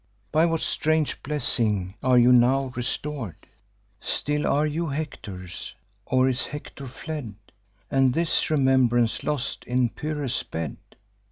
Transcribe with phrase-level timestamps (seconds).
[0.31, 3.35] By what strange blessing are you now restor'd?
[3.99, 5.75] Still are you Hector's?
[6.07, 7.35] or is Hector fled,
[7.91, 10.77] And his remembrance lost in Pyrrhus' bed?